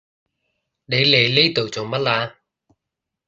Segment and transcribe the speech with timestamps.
[0.85, 2.35] 你嚟呢度做乜啊？